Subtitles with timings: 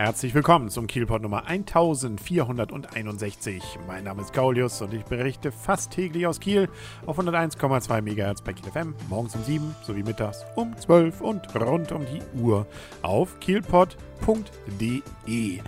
[0.00, 3.62] Herzlich willkommen zum Kielpot Nummer 1461.
[3.86, 6.70] Mein Name ist Gaulius und ich berichte fast täglich aus Kiel
[7.04, 11.92] auf 101,2 MHz bei Kiel FM, morgens um 7 sowie mittags um 12 und rund
[11.92, 12.66] um die Uhr
[13.02, 13.38] auf
[14.20, 15.60] kielpot.de.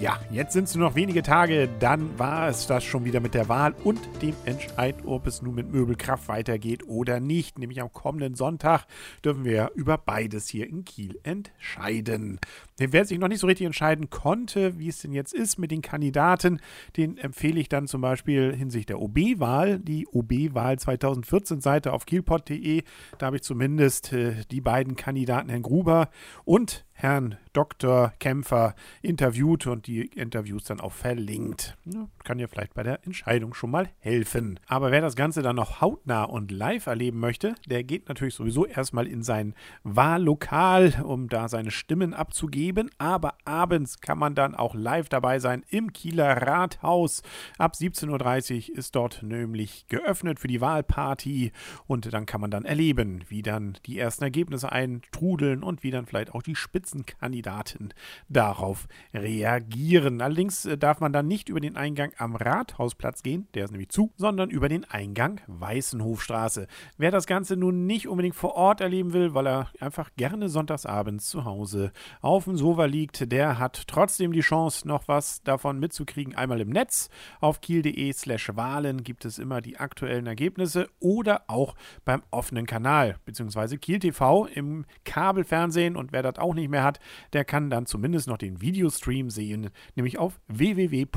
[0.00, 3.34] Ja, jetzt sind es nur noch wenige Tage, dann war es das schon wieder mit
[3.34, 7.58] der Wahl und dem Entscheid, ob es nun mit Möbelkraft weitergeht oder nicht.
[7.58, 8.86] Nämlich am kommenden Sonntag
[9.24, 12.38] dürfen wir über beides hier in Kiel entscheiden.
[12.78, 15.82] Wer sich noch nicht so richtig entscheiden konnte, wie es denn jetzt ist mit den
[15.82, 16.60] Kandidaten,
[16.96, 22.84] den empfehle ich dann zum Beispiel hinsichtlich der OB-Wahl, die OB-Wahl 2014 Seite auf kielpot.de.
[23.18, 26.08] Da habe ich zumindest äh, die beiden Kandidaten, Herrn Gruber
[26.44, 28.12] und Herrn Dr.
[28.20, 31.78] Kämpfer interviewt und die Interviews dann auch verlinkt.
[31.86, 34.60] Ja, kann ja vielleicht bei der Entscheidung schon mal helfen.
[34.66, 38.66] Aber wer das Ganze dann noch hautnah und live erleben möchte, der geht natürlich sowieso
[38.66, 42.90] erstmal in sein Wahllokal, um da seine Stimmen abzugeben.
[42.98, 47.22] Aber abends kann man dann auch live dabei sein im Kieler Rathaus.
[47.56, 51.52] Ab 17.30 Uhr ist dort nämlich geöffnet für die Wahlparty
[51.86, 56.04] und dann kann man dann erleben, wie dann die ersten Ergebnisse eintrudeln und wie dann
[56.04, 57.94] vielleicht auch die Spitze Spitzenkandidaten
[58.28, 60.20] darauf reagieren.
[60.20, 63.90] Allerdings äh, darf man dann nicht über den Eingang am Rathausplatz gehen, der ist nämlich
[63.90, 66.66] zu, sondern über den Eingang Weißenhofstraße.
[66.96, 71.28] Wer das Ganze nun nicht unbedingt vor Ort erleben will, weil er einfach gerne sonntagsabends
[71.28, 76.34] zu Hause auf dem Sofa liegt, der hat trotzdem die Chance, noch was davon mitzukriegen.
[76.34, 77.08] Einmal im Netz
[77.40, 83.16] auf kiel.de slash Wahlen gibt es immer die aktuellen Ergebnisse oder auch beim offenen Kanal,
[83.24, 87.00] beziehungsweise Kiel TV im Kabelfernsehen und wer das auch nicht mehr mehr hat,
[87.32, 91.10] der kann dann zumindest noch den Videostream sehen, nämlich auf www.okkiel.de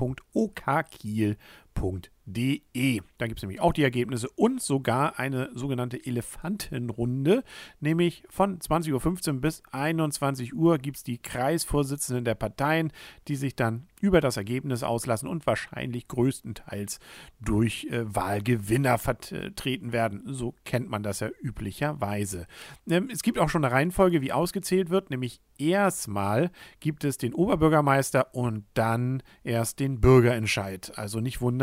[2.26, 3.02] De.
[3.18, 7.44] Da gibt es nämlich auch die Ergebnisse und sogar eine sogenannte Elefantenrunde,
[7.82, 12.94] nämlich von 20.15 Uhr bis 21 Uhr gibt es die Kreisvorsitzenden der Parteien,
[13.28, 17.00] die sich dann über das Ergebnis auslassen und wahrscheinlich größtenteils
[17.42, 20.24] durch äh, Wahlgewinner vertreten werden.
[20.26, 22.48] So kennt man das ja üblicherweise.
[22.90, 27.34] Ähm, es gibt auch schon eine Reihenfolge, wie ausgezählt wird, nämlich erstmal gibt es den
[27.34, 30.98] Oberbürgermeister und dann erst den Bürgerentscheid.
[30.98, 31.63] Also nicht wundern,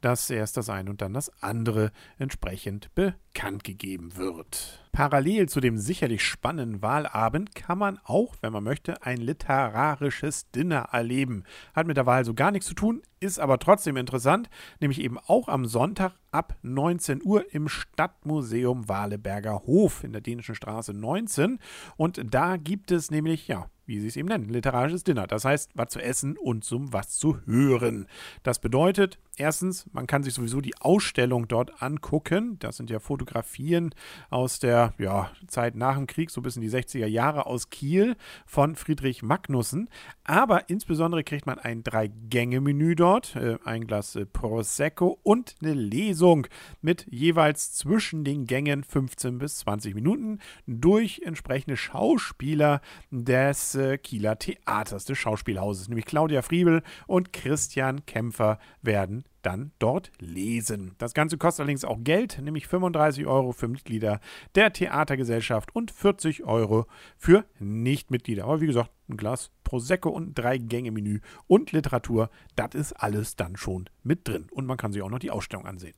[0.00, 4.82] dass erst das eine und dann das andere entsprechend bekannt gegeben wird.
[4.92, 10.88] Parallel zu dem sicherlich spannenden Wahlabend kann man auch, wenn man möchte, ein literarisches Dinner
[10.92, 11.44] erleben.
[11.74, 14.48] Hat mit der Wahl so gar nichts zu tun, ist aber trotzdem interessant,
[14.80, 20.54] nämlich eben auch am Sonntag ab 19 Uhr im Stadtmuseum Waleberger Hof in der Dänischen
[20.54, 21.58] Straße 19.
[21.96, 25.26] Und da gibt es nämlich, ja, wie sie es eben nennen, literarisches Dinner.
[25.26, 28.06] Das heißt, was zu essen und zum was zu hören.
[28.42, 32.58] Das bedeutet, erstens, man kann sich sowieso die Ausstellung dort angucken.
[32.58, 33.94] Das sind ja Fotografien
[34.28, 38.16] aus der ja, Zeit nach dem Krieg, so bis in die 60er Jahre aus Kiel
[38.44, 39.88] von Friedrich Magnussen.
[40.24, 46.48] Aber insbesondere kriegt man ein Drei-Gänge-Menü dort, äh, ein Glas äh, Prosecco und eine Lesung
[46.82, 52.80] mit jeweils zwischen den Gängen 15 bis 20 Minuten durch entsprechende Schauspieler
[53.10, 60.96] des Kieler Theaters, des Schauspielhauses, nämlich Claudia Friebel und Christian Kämpfer werden dann dort lesen.
[60.98, 64.20] Das Ganze kostet allerdings auch Geld, nämlich 35 Euro für Mitglieder
[64.56, 66.86] der Theatergesellschaft und 40 Euro
[67.16, 68.44] für Nichtmitglieder.
[68.44, 73.56] Aber wie gesagt, ein Glas Prosecco und ein Drei-Gänge-Menü und Literatur, das ist alles dann
[73.56, 74.46] schon mit drin.
[74.50, 75.94] Und man kann sich auch noch die Ausstellung ansehen.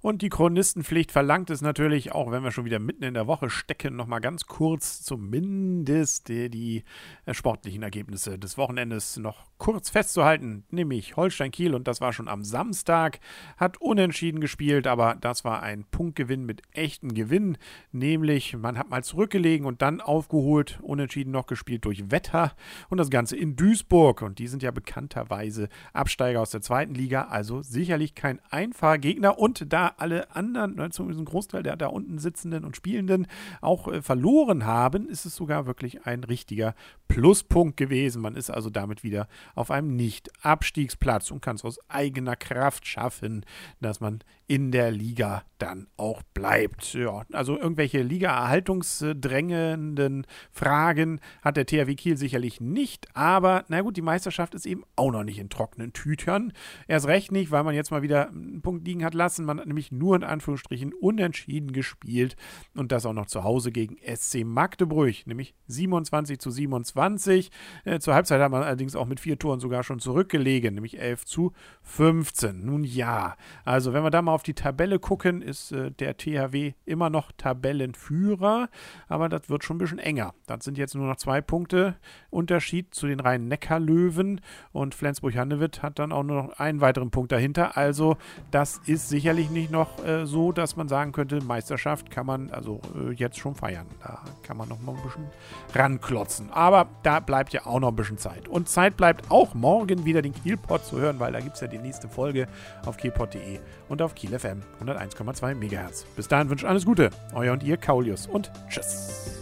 [0.00, 3.50] Und die Chronistenpflicht verlangt es natürlich, auch wenn wir schon wieder mitten in der Woche
[3.50, 6.84] stecken, nochmal ganz kurz zumindest die, die
[7.26, 10.64] äh, sportlichen Ergebnisse des Wochenendes noch kurz festzuhalten.
[10.70, 13.18] Nämlich Holstein Kiel, und das war schon am Samstag,
[13.56, 17.58] hat unentschieden gespielt, aber das war ein Punktgewinn mit echtem Gewinn.
[17.90, 22.54] Nämlich, man hat mal zurückgelegen und dann aufgeholt, unentschieden noch gespielt durch Wetter
[22.88, 24.22] und das Ganze in Duisburg.
[24.22, 29.38] Und die sind ja bekannterweise Absteiger aus der zweiten Liga, also sicherlich kein einfacher Gegner.
[29.38, 33.26] Und da alle anderen, ne, zumindest ein Großteil der da unten sitzenden und Spielenden,
[33.60, 36.74] auch äh, verloren haben, ist es sogar wirklich ein richtiger
[37.08, 38.22] Pluspunkt gewesen.
[38.22, 43.44] Man ist also damit wieder auf einem Nicht-Abstiegsplatz und kann es aus eigener Kraft schaffen,
[43.80, 46.92] dass man in der Liga dann auch bleibt.
[46.94, 54.02] Ja, also irgendwelche Liga-erhaltungsdrängenden Fragen hat der THW Kiel sicherlich nicht, aber na gut, die
[54.02, 56.54] Meisterschaft ist eben auch noch nicht in trockenen Tütern.
[56.86, 59.44] Erst recht nicht, weil man jetzt mal wieder einen Punkt liegen hat lassen.
[59.44, 62.36] Man hat nämlich nur in Anführungsstrichen unentschieden gespielt
[62.76, 67.50] und das auch noch zu Hause gegen SC Magdeburg, nämlich 27 zu 27.
[67.84, 71.24] Äh, zur Halbzeit hat man allerdings auch mit vier Toren sogar schon zurückgelegen, nämlich 11
[71.24, 71.52] zu
[71.82, 72.64] 15.
[72.64, 76.72] Nun ja, also wenn wir da mal auf die Tabelle gucken, ist äh, der THW
[76.84, 78.68] immer noch Tabellenführer,
[79.08, 80.34] aber das wird schon ein bisschen enger.
[80.46, 81.96] Das sind jetzt nur noch zwei Punkte
[82.30, 84.40] Unterschied zu den reinen Neckarlöwen
[84.72, 87.76] und Flensburg-Handewitt hat dann auch nur noch einen weiteren Punkt dahinter.
[87.76, 88.16] Also
[88.50, 92.80] das ist sicherlich nicht noch äh, so, dass man sagen könnte, Meisterschaft kann man also
[92.96, 93.86] äh, jetzt schon feiern.
[94.02, 95.26] Da kann man noch mal ein bisschen
[95.74, 96.50] ranklotzen.
[96.52, 98.48] Aber da bleibt ja auch noch ein bisschen Zeit.
[98.48, 101.66] Und Zeit bleibt auch morgen wieder den Kielpot zu hören, weil da gibt es ja
[101.66, 102.48] die nächste Folge
[102.86, 106.04] auf kielpot.de und auf Kiel FM 101,2 MHz.
[106.16, 107.10] Bis dahin wünsche alles Gute.
[107.34, 109.37] Euer und ihr Kaulius und tschüss.